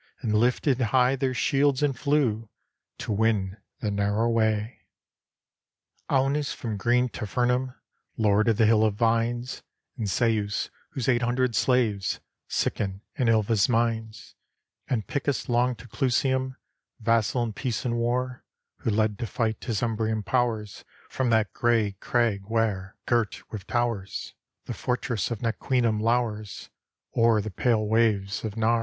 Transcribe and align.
And 0.23 0.33
lifted 0.33 0.81
high 0.81 1.15
their 1.15 1.35
shields, 1.35 1.83
and 1.83 1.95
flew 1.95 2.49
To 2.97 3.11
win 3.11 3.57
the 3.81 3.91
narrow 3.91 4.27
way; 4.29 4.79
Aunus 6.09 6.53
from 6.53 6.75
green 6.75 7.07
Tifernum, 7.07 7.75
Lord 8.17 8.47
of 8.47 8.57
the 8.57 8.65
Hill 8.65 8.83
of 8.83 8.95
Vines; 8.95 9.61
And 9.97 10.07
Seius, 10.07 10.71
whose 10.89 11.07
eight 11.07 11.21
hundred 11.21 11.53
slaves 11.55 12.19
Sicken 12.47 13.01
in 13.15 13.27
Ilva's 13.27 13.69
mines; 13.69 14.33
And 14.87 15.05
Picus, 15.05 15.47
long 15.47 15.75
to 15.75 15.87
Clusium 15.87 16.55
Vassal 16.99 17.43
in 17.43 17.53
peace 17.53 17.85
and 17.85 17.95
war, 17.95 18.43
Who 18.77 18.89
led 18.89 19.19
to 19.19 19.27
fight 19.27 19.63
his 19.65 19.83
Umbrian 19.83 20.23
powers 20.23 20.83
From 21.11 21.29
that 21.29 21.53
gray 21.53 21.91
crag 21.99 22.45
where, 22.47 22.95
girt 23.05 23.43
with 23.51 23.67
towers. 23.67 24.33
The 24.65 24.73
fortress 24.73 25.29
of 25.29 25.43
Nequinum 25.43 26.01
lowers 26.01 26.71
O'er 27.15 27.39
the 27.39 27.51
pale 27.51 27.85
waves 27.85 28.43
of 28.43 28.57
Nar. 28.57 28.79